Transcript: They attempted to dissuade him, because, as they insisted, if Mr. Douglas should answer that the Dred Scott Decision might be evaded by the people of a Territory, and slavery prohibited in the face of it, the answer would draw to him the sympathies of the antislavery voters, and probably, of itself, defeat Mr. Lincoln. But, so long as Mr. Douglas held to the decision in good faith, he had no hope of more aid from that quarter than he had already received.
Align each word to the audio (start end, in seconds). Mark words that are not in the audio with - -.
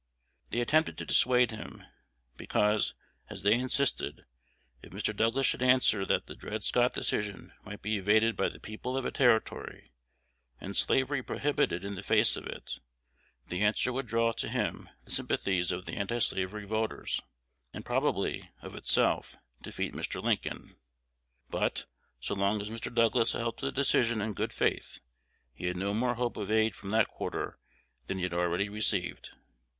They 0.49 0.61
attempted 0.61 0.97
to 0.97 1.05
dissuade 1.05 1.51
him, 1.51 1.85
because, 2.35 2.95
as 3.29 3.43
they 3.43 3.53
insisted, 3.53 4.25
if 4.81 4.93
Mr. 4.93 5.15
Douglas 5.15 5.45
should 5.45 5.61
answer 5.61 6.07
that 6.07 6.25
the 6.25 6.33
Dred 6.33 6.63
Scott 6.63 6.95
Decision 6.95 7.53
might 7.63 7.83
be 7.83 7.97
evaded 7.99 8.35
by 8.35 8.49
the 8.49 8.59
people 8.59 8.97
of 8.97 9.05
a 9.05 9.11
Territory, 9.11 9.91
and 10.59 10.75
slavery 10.75 11.21
prohibited 11.21 11.85
in 11.85 11.93
the 11.93 12.01
face 12.01 12.35
of 12.35 12.47
it, 12.47 12.79
the 13.49 13.61
answer 13.63 13.93
would 13.93 14.07
draw 14.07 14.31
to 14.31 14.49
him 14.49 14.89
the 15.05 15.11
sympathies 15.11 15.71
of 15.71 15.85
the 15.85 15.95
antislavery 15.97 16.65
voters, 16.65 17.21
and 17.71 17.85
probably, 17.85 18.49
of 18.63 18.73
itself, 18.73 19.35
defeat 19.61 19.93
Mr. 19.93 20.19
Lincoln. 20.19 20.77
But, 21.47 21.85
so 22.19 22.33
long 22.33 22.59
as 22.59 22.71
Mr. 22.71 22.91
Douglas 22.91 23.33
held 23.33 23.59
to 23.59 23.67
the 23.67 23.71
decision 23.71 24.19
in 24.19 24.33
good 24.33 24.51
faith, 24.51 24.97
he 25.53 25.67
had 25.67 25.77
no 25.77 25.93
hope 26.15 26.37
of 26.37 26.47
more 26.49 26.57
aid 26.57 26.75
from 26.75 26.89
that 26.89 27.07
quarter 27.09 27.59
than 28.07 28.17
he 28.17 28.23
had 28.23 28.33
already 28.33 28.67
received. 28.67 29.29